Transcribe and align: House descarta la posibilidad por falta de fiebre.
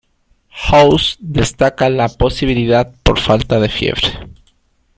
House 0.49 1.15
descarta 1.19 1.87
la 1.91 2.07
posibilidad 2.09 2.91
por 3.03 3.19
falta 3.19 3.59
de 3.59 3.69
fiebre. 3.69 4.11